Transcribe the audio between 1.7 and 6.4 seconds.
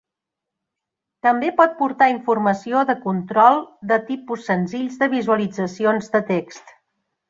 portar informació de control de tipus senzills de visualitzacions de